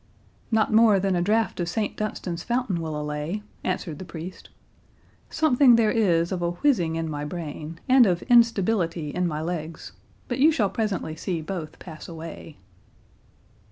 [0.49, 4.49] "Not more than a drought of St Dunstan's fountain will allay," answered the priest;
[5.29, 9.91] "something there is of a whizzing in my brain, and of instability in my legs,
[10.27, 12.57] but you shall presently see both pass away."